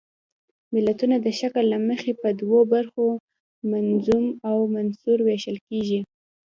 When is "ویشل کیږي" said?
5.23-5.99